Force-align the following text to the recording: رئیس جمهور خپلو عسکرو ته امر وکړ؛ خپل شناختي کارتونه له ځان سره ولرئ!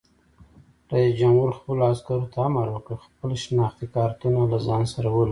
رئیس 0.91 1.13
جمهور 1.19 1.49
خپلو 1.57 1.81
عسکرو 1.91 2.31
ته 2.33 2.37
امر 2.47 2.67
وکړ؛ 2.71 2.95
خپل 3.07 3.29
شناختي 3.43 3.85
کارتونه 3.95 4.39
له 4.51 4.57
ځان 4.67 4.83
سره 4.93 5.07
ولرئ! 5.11 5.29